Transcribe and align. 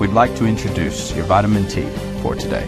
we'd 0.00 0.10
like 0.10 0.34
to 0.36 0.46
introduce 0.46 1.14
your 1.14 1.24
vitamin 1.24 1.68
T 1.68 1.82
for 2.22 2.34
today. 2.34 2.66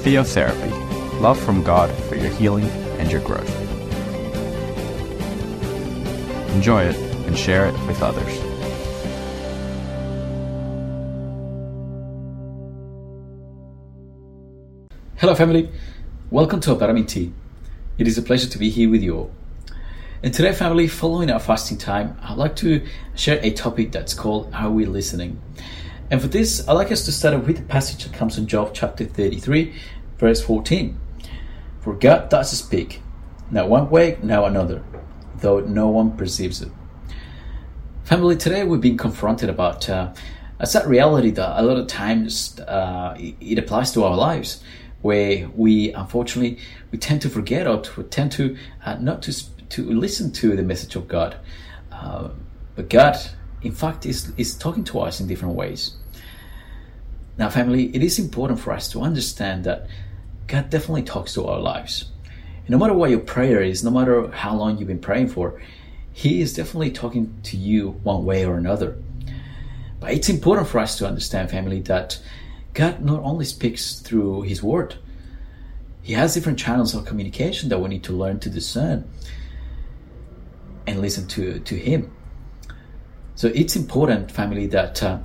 Theotherapy 0.00 0.70
love 1.20 1.38
from 1.38 1.62
God 1.62 1.90
for 2.04 2.14
your 2.14 2.30
healing 2.30 2.64
and 2.98 3.10
your 3.10 3.20
growth. 3.20 3.48
Enjoy 6.54 6.82
it 6.82 6.96
and 7.26 7.36
share 7.36 7.66
it 7.66 7.72
with 7.86 8.02
others. 8.02 8.32
Hello, 15.16 15.34
family. 15.34 15.68
Welcome 16.30 16.60
to 16.60 16.74
Vitamin 16.74 17.06
T. 17.06 17.32
It 17.98 18.06
is 18.06 18.16
a 18.16 18.22
pleasure 18.22 18.48
to 18.48 18.58
be 18.58 18.70
here 18.70 18.88
with 18.88 19.02
you 19.02 19.16
all. 19.16 19.30
And 20.20 20.34
today, 20.34 20.52
family, 20.52 20.88
following 20.88 21.30
our 21.30 21.38
fasting 21.38 21.78
time, 21.78 22.18
I'd 22.20 22.36
like 22.36 22.56
to 22.56 22.84
share 23.14 23.38
a 23.40 23.52
topic 23.52 23.92
that's 23.92 24.14
called 24.14 24.52
Are 24.52 24.68
We 24.68 24.84
Listening? 24.84 25.40
And 26.10 26.20
for 26.20 26.26
this, 26.26 26.66
I'd 26.66 26.72
like 26.72 26.90
us 26.90 27.04
to 27.04 27.12
start 27.12 27.46
with 27.46 27.60
a 27.60 27.62
passage 27.62 28.02
that 28.02 28.12
comes 28.14 28.34
from 28.34 28.48
Job 28.48 28.72
chapter 28.74 29.04
33, 29.04 29.72
verse 30.18 30.42
14. 30.42 30.98
For 31.82 31.94
God 31.94 32.30
does 32.30 32.50
speak, 32.50 33.00
now 33.52 33.68
one 33.68 33.90
way, 33.90 34.18
now 34.20 34.44
another, 34.46 34.82
though 35.36 35.60
no 35.60 35.86
one 35.86 36.16
perceives 36.16 36.62
it. 36.62 36.72
Family, 38.02 38.36
today 38.36 38.64
we've 38.64 38.80
been 38.80 38.98
confronted 38.98 39.48
about 39.48 39.88
uh, 39.88 40.12
a 40.58 40.66
sad 40.66 40.88
reality 40.88 41.30
that 41.30 41.60
a 41.60 41.62
lot 41.62 41.76
of 41.76 41.86
times 41.86 42.58
uh, 42.58 43.14
it 43.16 43.56
applies 43.56 43.92
to 43.92 44.02
our 44.02 44.16
lives 44.16 44.64
where 45.00 45.48
we 45.54 45.92
unfortunately 45.92 46.58
we 46.90 46.98
tend 46.98 47.22
to 47.22 47.28
forget 47.28 47.68
or 47.68 47.80
to 47.80 48.02
tend 48.02 48.32
to 48.32 48.56
uh, 48.84 48.96
not 48.96 49.22
to 49.22 49.32
to 49.70 49.90
listen 49.90 50.32
to 50.32 50.56
the 50.56 50.62
message 50.62 50.96
of 50.96 51.08
God. 51.08 51.36
Uh, 51.92 52.28
but 52.76 52.88
God, 52.88 53.18
in 53.62 53.72
fact, 53.72 54.06
is 54.06 54.32
is 54.36 54.56
talking 54.56 54.84
to 54.84 55.00
us 55.00 55.20
in 55.20 55.26
different 55.26 55.54
ways. 55.54 55.96
Now, 57.38 57.50
family, 57.50 57.94
it 57.94 58.02
is 58.02 58.18
important 58.18 58.58
for 58.58 58.72
us 58.72 58.88
to 58.90 59.00
understand 59.00 59.64
that 59.64 59.86
God 60.48 60.70
definitely 60.70 61.02
talks 61.02 61.34
to 61.34 61.46
our 61.46 61.60
lives. 61.60 62.10
And 62.66 62.70
no 62.70 62.78
matter 62.78 62.94
what 62.94 63.10
your 63.10 63.20
prayer 63.20 63.62
is, 63.62 63.84
no 63.84 63.90
matter 63.90 64.28
how 64.30 64.54
long 64.56 64.78
you've 64.78 64.88
been 64.88 64.98
praying 64.98 65.28
for, 65.28 65.60
He 66.12 66.40
is 66.40 66.54
definitely 66.54 66.90
talking 66.90 67.34
to 67.44 67.56
you 67.56 67.90
one 68.02 68.24
way 68.24 68.44
or 68.44 68.56
another. 68.56 68.96
But 70.00 70.12
it's 70.12 70.28
important 70.28 70.68
for 70.68 70.78
us 70.78 70.98
to 70.98 71.06
understand, 71.06 71.50
family, 71.50 71.80
that 71.82 72.20
God 72.74 73.04
not 73.04 73.22
only 73.22 73.44
speaks 73.44 74.00
through 74.00 74.42
His 74.42 74.62
Word, 74.62 74.96
He 76.02 76.12
has 76.14 76.34
different 76.34 76.58
channels 76.58 76.94
of 76.94 77.04
communication 77.04 77.68
that 77.68 77.80
we 77.80 77.88
need 77.88 78.04
to 78.04 78.12
learn 78.12 78.40
to 78.40 78.50
discern 78.50 79.08
and 80.88 81.00
listen 81.00 81.26
to, 81.28 81.60
to 81.60 81.76
Him. 81.76 82.10
So 83.34 83.48
it's 83.54 83.76
important, 83.76 84.32
family, 84.32 84.66
that 84.68 85.02
uh, 85.02 85.18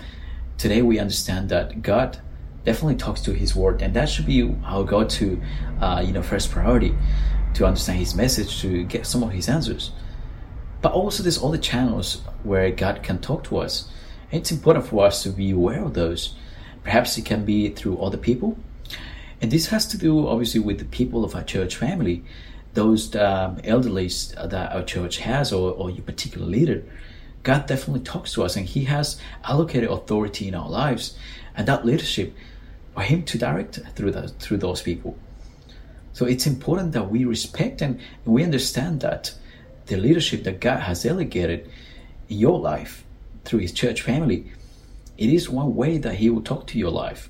today 0.58 0.81
we 0.81 1.00
understand 1.00 1.50
that 1.50 1.81
God 1.81 2.19
definitely 2.64 2.95
talks 2.95 3.22
to 3.22 3.33
His 3.33 3.56
Word, 3.56 3.81
and 3.81 3.94
that 3.95 4.09
should 4.09 4.25
be 4.25 4.56
our 4.64 4.84
go 4.84 5.03
to, 5.03 5.41
uh, 5.81 6.03
you 6.06 6.14
know, 6.14 6.22
first 6.22 6.52
priority 6.52 6.95
to 7.56 7.66
understand 7.66 8.00
His 8.00 8.14
message, 8.14 8.61
to 8.61 8.84
get 8.84 9.06
some 9.08 9.23
of 9.23 9.31
His 9.31 9.50
answers. 9.50 9.91
But 10.81 10.94
also, 10.94 11.23
there's 11.23 11.38
all 11.38 11.52
the 11.52 11.58
channels 11.58 12.22
where 12.44 12.69
God 12.69 13.03
can 13.03 13.19
talk 13.19 13.45
to 13.45 13.58
us. 13.58 13.89
And 14.31 14.41
it's 14.41 14.52
important 14.52 14.86
for 14.86 15.06
us 15.06 15.23
to 15.23 15.30
be 15.30 15.52
aware 15.52 15.84
of 15.84 15.94
those 15.94 16.36
Perhaps 16.84 17.17
it 17.17 17.25
can 17.25 17.45
be 17.45 17.69
through 17.69 17.97
other 18.00 18.17
people. 18.17 18.58
And 19.41 19.52
this 19.52 19.67
has 19.67 19.88
to 19.88 19.97
do 19.97 20.28
obviously 20.28 20.59
with 20.59 20.80
the 20.80 20.86
people 20.86 21.23
of 21.23 21.36
our 21.36 21.44
church 21.44 21.75
family, 21.75 22.23
those 22.74 23.16
um, 23.16 23.60
elderly 23.64 24.08
that 24.08 24.72
our 24.74 24.84
church 24.84 25.18
has, 25.20 25.54
or, 25.54 25.72
or 25.72 25.90
your 25.90 26.04
particular 26.04 26.46
leader. 26.46 26.84
God 27.44 27.68
definitely 27.68 28.04
talks 28.04 28.34
to 28.34 28.44
us 28.44 28.56
and 28.56 28.66
He 28.66 28.86
has 28.86 29.20
allocated 29.44 29.90
authority 29.90 30.48
in 30.48 30.56
our 30.56 30.70
lives 30.70 31.18
and 31.56 31.68
that 31.68 31.86
leadership 31.86 32.34
for 32.94 33.04
Him 33.04 33.24
to 33.24 33.38
direct 33.38 33.80
through, 33.96 34.14
through 34.14 34.58
those 34.58 34.81
people. 34.81 35.18
So 36.14 36.25
it's 36.25 36.47
important 36.47 36.94
that 36.94 37.09
we 37.09 37.25
respect 37.25 37.81
and, 37.81 38.00
and 38.25 38.34
we 38.34 38.44
understand 38.44 39.02
that 39.02 39.34
the 39.88 39.97
leadership 39.97 40.44
that 40.44 40.62
God 40.62 40.80
has 40.81 41.03
delegated 41.03 41.70
in 42.30 42.38
your 42.38 42.59
life 42.59 43.03
through 43.44 43.59
His 43.59 43.74
church 43.74 44.02
family 44.02 44.52
it 45.18 45.30
is 45.30 45.50
one 45.50 45.76
way 45.76 45.97
that 45.97 46.16
He 46.16 46.30
will 46.30 46.42
talk 46.42 46.68
to 46.68 46.78
your 46.80 46.92
life. 46.92 47.30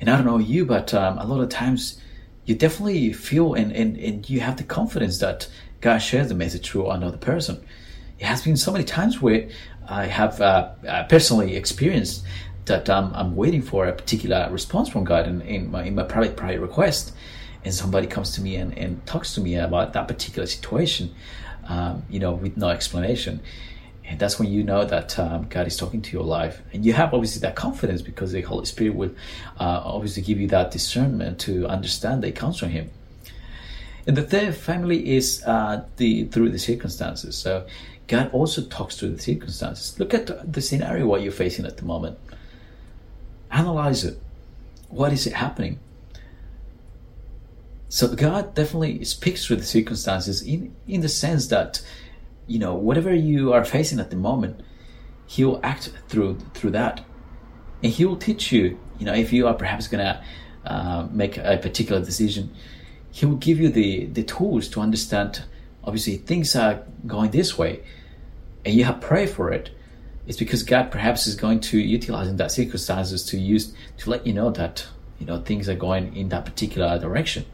And 0.00 0.10
I 0.10 0.16
don't 0.16 0.26
know 0.26 0.38
you, 0.38 0.64
but 0.66 0.92
um, 0.92 1.18
a 1.18 1.24
lot 1.24 1.40
of 1.40 1.48
times 1.48 2.00
you 2.44 2.54
definitely 2.54 3.12
feel 3.12 3.54
and, 3.54 3.72
and, 3.72 3.96
and 3.96 4.28
you 4.28 4.40
have 4.40 4.56
the 4.56 4.64
confidence 4.64 5.18
that 5.18 5.48
God 5.80 5.98
shares 5.98 6.28
the 6.28 6.34
message 6.34 6.68
through 6.68 6.90
another 6.90 7.16
person. 7.16 7.64
It 8.18 8.24
has 8.24 8.42
been 8.42 8.56
so 8.56 8.72
many 8.72 8.84
times 8.84 9.20
where 9.20 9.48
I 9.88 10.06
have 10.06 10.40
uh, 10.40 10.72
uh 10.88 11.04
personally 11.04 11.56
experienced 11.56 12.24
that 12.66 12.88
um, 12.88 13.12
I'm 13.14 13.34
waiting 13.34 13.62
for 13.62 13.86
a 13.86 13.92
particular 13.92 14.48
response 14.50 14.88
from 14.88 15.04
God 15.04 15.26
in, 15.26 15.40
in, 15.42 15.70
my, 15.70 15.84
in 15.84 15.94
my 15.94 16.04
private 16.04 16.36
prayer 16.36 16.60
request. 16.60 17.12
And 17.64 17.74
somebody 17.74 18.06
comes 18.06 18.32
to 18.32 18.40
me 18.40 18.56
and, 18.56 18.76
and 18.76 19.04
talks 19.06 19.34
to 19.34 19.40
me 19.40 19.56
about 19.56 19.92
that 19.92 20.08
particular 20.08 20.46
situation, 20.46 21.14
um, 21.68 22.04
you 22.08 22.18
know, 22.20 22.32
with 22.32 22.56
no 22.56 22.68
explanation. 22.68 23.40
And 24.12 24.20
that's 24.20 24.38
when 24.38 24.52
you 24.52 24.62
know 24.62 24.84
that 24.84 25.18
um, 25.18 25.46
God 25.48 25.66
is 25.66 25.74
talking 25.74 26.02
to 26.02 26.12
your 26.12 26.22
life. 26.22 26.60
And 26.74 26.84
you 26.84 26.92
have 26.92 27.14
obviously 27.14 27.40
that 27.40 27.56
confidence 27.56 28.02
because 28.02 28.30
the 28.30 28.42
Holy 28.42 28.66
Spirit 28.66 28.94
will 28.94 29.12
uh, 29.58 29.80
obviously 29.86 30.22
give 30.22 30.38
you 30.38 30.48
that 30.48 30.70
discernment 30.70 31.40
to 31.40 31.66
understand 31.66 32.22
that 32.22 32.28
it 32.28 32.36
comes 32.36 32.58
from 32.58 32.68
Him. 32.68 32.90
And 34.06 34.14
the 34.14 34.22
third 34.22 34.54
family 34.54 35.16
is 35.16 35.42
uh, 35.46 35.86
the 35.96 36.26
through 36.26 36.50
the 36.50 36.58
circumstances. 36.58 37.38
So 37.38 37.66
God 38.06 38.30
also 38.34 38.60
talks 38.66 38.98
through 38.98 39.12
the 39.12 39.22
circumstances. 39.22 39.98
Look 39.98 40.12
at 40.12 40.52
the 40.52 40.60
scenario 40.60 41.06
what 41.06 41.22
you're 41.22 41.32
facing 41.32 41.64
at 41.64 41.78
the 41.78 41.86
moment. 41.86 42.18
Analyze 43.50 44.04
it. 44.04 44.20
What 44.90 45.14
is 45.14 45.26
it 45.26 45.32
happening? 45.32 45.78
So 47.88 48.14
God 48.14 48.54
definitely 48.54 49.06
speaks 49.06 49.46
through 49.46 49.56
the 49.56 49.64
circumstances 49.64 50.42
in 50.42 50.74
in 50.86 51.00
the 51.00 51.08
sense 51.08 51.46
that 51.46 51.80
you 52.46 52.58
know 52.58 52.74
whatever 52.74 53.14
you 53.14 53.52
are 53.52 53.64
facing 53.64 54.00
at 54.00 54.10
the 54.10 54.16
moment 54.16 54.60
he 55.26 55.44
will 55.44 55.60
act 55.62 55.92
through 56.08 56.38
through 56.54 56.70
that. 56.70 57.04
And 57.82 57.92
he 57.92 58.04
will 58.04 58.16
teach 58.16 58.52
you 58.52 58.78
you 58.98 59.06
know 59.06 59.14
if 59.14 59.32
you 59.32 59.46
are 59.46 59.54
perhaps 59.54 59.88
gonna 59.88 60.22
uh, 60.64 61.08
make 61.10 61.36
a 61.36 61.58
particular 61.58 62.04
decision 62.04 62.54
he 63.10 63.26
will 63.26 63.36
give 63.36 63.60
you 63.60 63.68
the 63.68 64.06
the 64.06 64.22
tools 64.22 64.68
to 64.68 64.80
understand 64.80 65.42
obviously 65.84 66.16
things 66.16 66.54
are 66.54 66.82
going 67.06 67.30
this 67.30 67.58
way 67.58 67.82
and 68.64 68.74
you 68.74 68.84
have 68.84 69.00
pray 69.00 69.26
for 69.26 69.50
it. 69.50 69.70
It's 70.26 70.38
because 70.38 70.62
god 70.62 70.90
perhaps 70.90 71.26
is 71.26 71.34
going 71.34 71.60
to 71.60 71.78
utilize 71.78 72.28
in 72.28 72.36
that 72.36 72.52
circumstances 72.52 73.24
to 73.26 73.38
use 73.38 73.74
to 73.98 74.10
let 74.10 74.26
you 74.26 74.32
know 74.32 74.50
that 74.50 74.86
you 75.18 75.26
know 75.26 75.40
things 75.40 75.68
are 75.68 75.74
going 75.74 76.14
in 76.16 76.28
that 76.28 76.44
particular 76.44 76.98
direction 76.98 77.44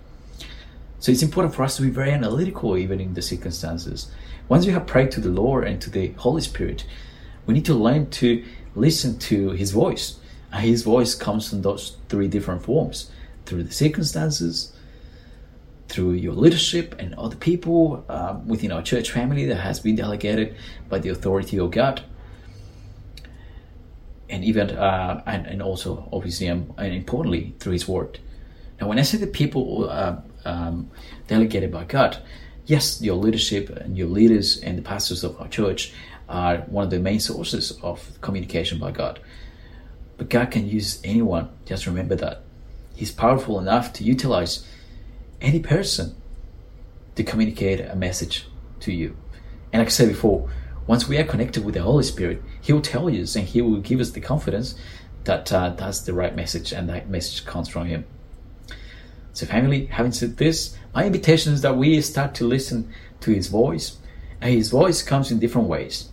so 1.00 1.12
it's 1.12 1.22
important 1.22 1.54
for 1.54 1.62
us 1.62 1.76
to 1.76 1.82
be 1.82 1.90
very 1.90 2.10
analytical 2.10 2.76
even 2.76 3.00
in 3.00 3.14
the 3.14 3.22
circumstances 3.22 4.10
once 4.48 4.64
we 4.64 4.72
have 4.72 4.86
prayed 4.86 5.10
to 5.12 5.20
the 5.20 5.28
Lord 5.28 5.64
and 5.66 5.80
to 5.82 5.90
the 5.90 6.08
Holy 6.12 6.40
Spirit, 6.40 6.84
we 7.46 7.54
need 7.54 7.66
to 7.66 7.74
learn 7.74 8.10
to 8.10 8.44
listen 8.74 9.18
to 9.20 9.50
His 9.50 9.72
voice. 9.72 10.18
And 10.50 10.64
His 10.64 10.82
voice 10.82 11.14
comes 11.14 11.52
in 11.52 11.62
those 11.62 11.96
three 12.08 12.28
different 12.28 12.62
forms 12.62 13.10
through 13.44 13.64
the 13.64 13.72
circumstances, 13.72 14.72
through 15.88 16.12
your 16.12 16.32
leadership 16.32 16.94
and 16.98 17.14
other 17.14 17.36
people 17.36 18.04
um, 18.08 18.48
within 18.48 18.72
our 18.72 18.82
church 18.82 19.10
family 19.10 19.44
that 19.46 19.56
has 19.56 19.80
been 19.80 19.96
delegated 19.96 20.56
by 20.88 20.98
the 20.98 21.10
authority 21.10 21.58
of 21.58 21.70
God. 21.70 22.02
And 24.30 24.44
even, 24.44 24.70
uh, 24.70 25.22
and, 25.26 25.46
and 25.46 25.62
also, 25.62 26.08
obviously, 26.12 26.48
um, 26.48 26.72
and 26.78 26.94
importantly, 26.94 27.54
through 27.60 27.72
His 27.72 27.86
Word. 27.86 28.18
Now, 28.80 28.88
when 28.88 28.98
I 28.98 29.02
say 29.02 29.18
the 29.18 29.26
people 29.26 29.90
uh, 29.90 30.16
um, 30.48 30.90
delegated 31.26 31.70
by 31.70 31.84
God, 31.84 32.18
yes, 32.66 33.00
your 33.02 33.16
leadership 33.16 33.68
and 33.70 33.96
your 33.96 34.08
leaders 34.08 34.58
and 34.60 34.78
the 34.78 34.82
pastors 34.82 35.22
of 35.22 35.40
our 35.40 35.48
church 35.48 35.92
are 36.28 36.58
one 36.62 36.84
of 36.84 36.90
the 36.90 36.98
main 36.98 37.20
sources 37.20 37.78
of 37.82 38.20
communication 38.20 38.78
by 38.78 38.90
God. 38.90 39.20
But 40.16 40.28
God 40.28 40.50
can 40.50 40.68
use 40.68 41.00
anyone. 41.04 41.50
Just 41.64 41.86
remember 41.86 42.16
that. 42.16 42.42
He's 42.94 43.12
powerful 43.12 43.60
enough 43.60 43.92
to 43.94 44.04
utilize 44.04 44.66
any 45.40 45.60
person 45.60 46.16
to 47.14 47.22
communicate 47.22 47.80
a 47.80 47.94
message 47.94 48.46
to 48.80 48.92
you. 48.92 49.16
And 49.72 49.80
like 49.80 49.88
I 49.88 49.90
said 49.90 50.08
before, 50.08 50.50
once 50.86 51.06
we 51.06 51.18
are 51.18 51.24
connected 51.24 51.64
with 51.64 51.74
the 51.74 51.82
Holy 51.82 52.02
Spirit, 52.02 52.42
He 52.60 52.72
will 52.72 52.80
tell 52.80 53.08
us 53.08 53.36
and 53.36 53.46
He 53.46 53.60
will 53.62 53.80
give 53.80 54.00
us 54.00 54.10
the 54.10 54.20
confidence 54.20 54.74
that 55.24 55.52
uh, 55.52 55.70
that's 55.70 56.00
the 56.00 56.14
right 56.14 56.34
message 56.34 56.72
and 56.72 56.88
that 56.88 57.08
message 57.08 57.44
comes 57.44 57.68
from 57.68 57.86
Him. 57.86 58.04
So, 59.38 59.46
family, 59.46 59.86
having 59.86 60.10
said 60.10 60.36
this, 60.36 60.76
my 60.92 61.06
invitation 61.06 61.52
is 61.52 61.62
that 61.62 61.76
we 61.76 62.00
start 62.00 62.34
to 62.34 62.44
listen 62.44 62.92
to 63.20 63.30
His 63.30 63.46
voice, 63.46 63.96
and 64.40 64.52
His 64.52 64.68
voice 64.68 65.00
comes 65.00 65.30
in 65.30 65.38
different 65.38 65.68
ways. 65.68 66.08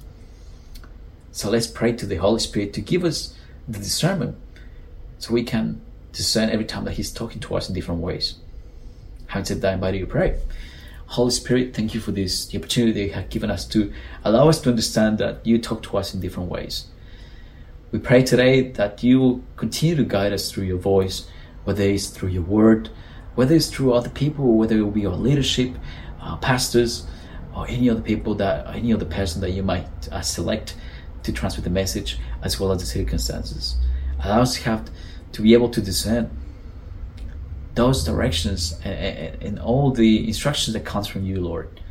So, 1.32 1.50
let's 1.50 1.66
pray 1.66 1.94
to 1.94 2.06
the 2.06 2.18
Holy 2.18 2.40
Spirit 2.40 2.72
to 2.74 2.82
give 2.82 3.04
us 3.04 3.36
the 3.68 3.80
discernment 3.80 4.38
so 5.18 5.34
we 5.34 5.44
can 5.44 5.82
discern 6.12 6.52
every 6.52 6.66
time 6.66 6.86
that 6.86 6.98
He's 6.98 7.12
talking 7.12 7.40
to 7.40 7.56
us 7.56 7.68
in 7.68 7.74
different 7.74 8.02
ways. 8.02 8.36
Having 9.26 9.46
said 9.46 9.62
that, 9.62 9.72
I 9.72 9.74
invite 9.74 9.96
you 9.96 10.02
to 10.02 10.06
pray. 10.06 10.40
Holy 11.08 11.32
Spirit, 11.32 11.76
thank 11.76 11.96
you 11.96 12.02
for 12.02 12.12
this 12.12 12.46
the 12.46 12.60
opportunity 12.60 13.06
you 13.06 13.14
have 13.14 13.32
given 13.32 13.50
us 13.50 13.66
to 13.70 13.92
allow 14.24 14.50
us 14.50 14.62
to 14.62 14.70
understand 14.70 15.18
that 15.18 15.44
you 15.44 15.58
talk 15.58 15.82
to 15.82 15.98
us 15.98 16.14
in 16.14 16.22
different 16.22 16.52
ways. 16.52 16.86
We 17.92 17.98
pray 17.98 18.22
today 18.22 18.70
that 18.74 19.02
you 19.02 19.20
will 19.20 19.42
continue 19.56 19.96
to 19.96 20.04
guide 20.04 20.32
us 20.32 20.52
through 20.52 20.66
your 20.66 20.78
voice, 20.78 21.28
whether 21.64 21.82
it's 21.82 22.10
through 22.10 22.30
your 22.30 22.44
word, 22.44 22.92
whether 23.36 23.54
it's 23.56 23.68
through 23.68 23.94
other 23.94 24.10
people, 24.10 24.58
whether 24.58 24.78
it 24.78 24.82
will 24.82 24.92
be 24.92 25.06
our 25.06 25.16
leadership, 25.16 25.76
our 26.22 26.38
pastors, 26.38 27.06
or 27.56 27.68
any 27.68 27.90
other 27.90 28.02
people 28.02 28.36
that 28.36 28.68
any 28.76 28.94
other 28.94 29.06
person 29.06 29.42
that 29.42 29.52
you 29.52 29.64
might 29.64 29.88
uh, 30.12 30.22
select 30.22 30.76
to 31.24 31.32
transmit 31.32 31.64
the 31.64 31.70
message, 31.70 32.18
as 32.44 32.60
well 32.60 32.72
as 32.72 32.80
the 32.80 32.86
circumstances. 32.86 33.78
Allow 34.24 34.42
us 34.42 34.56
to 34.56 34.64
have 34.64 34.90
to 35.34 35.42
be 35.42 35.54
able 35.54 35.70
to 35.70 35.82
discern 35.82 36.30
those 37.76 38.06
directions 38.06 38.80
and, 38.84 39.42
and, 39.42 39.60
all 39.60 39.92
the 39.92 40.26
instructions 40.28 40.74
that 40.74 40.86
comes 40.86 41.08
from 41.08 41.26
you, 41.26 41.42
Lord, 41.42 41.82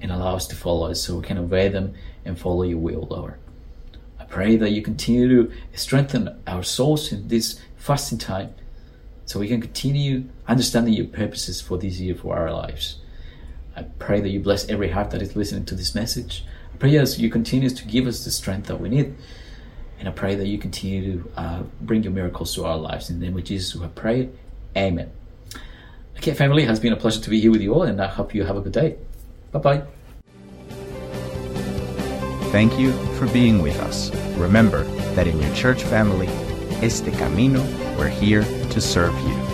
and 0.00 0.12
allow 0.12 0.36
us 0.36 0.46
to 0.48 0.56
follow 0.56 0.86
it 0.88 0.94
so 0.94 1.16
we 1.16 1.24
can 1.24 1.38
obey 1.38 1.68
them 1.68 1.94
and 2.24 2.38
follow 2.38 2.62
your 2.62 2.78
will, 2.78 3.08
Lord. 3.10 3.34
I 4.20 4.24
pray 4.24 4.56
that 4.56 4.70
you 4.70 4.80
continue 4.80 5.28
to 5.28 5.52
strengthen 5.74 6.40
our 6.46 6.62
souls 6.62 7.10
in 7.10 7.26
this 7.26 7.60
fasting 7.76 8.18
time 8.18 8.54
so 9.24 9.40
we 9.40 9.48
can 9.48 9.60
continue 9.60 10.24
understanding 10.46 10.94
your 10.94 11.06
purposes 11.06 11.60
for 11.60 11.78
this 11.78 12.00
year 12.00 12.14
for 12.14 12.36
our 12.36 12.52
lives. 12.52 12.98
I 13.76 13.82
pray 13.82 14.20
that 14.20 14.28
you 14.28 14.40
bless 14.40 14.68
every 14.68 14.90
heart 14.90 15.10
that 15.10 15.22
is 15.22 15.34
listening 15.34 15.64
to 15.66 15.74
this 15.74 15.94
message. 15.94 16.44
I 16.74 16.76
pray 16.76 16.96
as 16.98 17.20
you 17.20 17.30
continue 17.30 17.70
to 17.70 17.84
give 17.86 18.06
us 18.06 18.24
the 18.24 18.30
strength 18.30 18.66
that 18.68 18.80
we 18.80 18.88
need. 18.88 19.14
And 19.98 20.08
I 20.08 20.12
pray 20.12 20.34
that 20.34 20.48
you 20.48 20.58
continue 20.58 21.22
to 21.22 21.30
uh, 21.36 21.62
bring 21.80 22.02
your 22.02 22.12
miracles 22.12 22.54
to 22.56 22.64
our 22.64 22.76
lives. 22.76 23.08
In 23.08 23.20
the 23.20 23.26
name 23.26 23.36
of 23.36 23.44
Jesus, 23.44 23.74
we 23.74 23.82
have 23.82 23.94
prayed. 23.94 24.36
Amen. 24.76 25.10
Okay, 26.16 26.34
family, 26.34 26.64
it 26.64 26.68
has 26.68 26.80
been 26.80 26.92
a 26.92 26.96
pleasure 26.96 27.20
to 27.20 27.30
be 27.30 27.40
here 27.40 27.50
with 27.50 27.62
you 27.62 27.72
all, 27.72 27.82
and 27.84 28.00
I 28.00 28.08
hope 28.08 28.34
you 28.34 28.44
have 28.44 28.56
a 28.56 28.60
good 28.60 28.72
day. 28.72 28.96
Bye 29.52 29.58
bye. 29.58 29.82
Thank 32.50 32.78
you 32.78 32.92
for 33.14 33.26
being 33.28 33.62
with 33.62 33.78
us. 33.80 34.14
Remember 34.36 34.84
that 35.14 35.26
in 35.26 35.40
your 35.40 35.54
church 35.54 35.82
family, 35.84 36.28
Este 36.82 37.12
Camino, 37.16 37.62
we're 37.96 38.08
here 38.08 38.42
to 38.72 38.80
serve 38.80 39.12
you. 39.28 39.51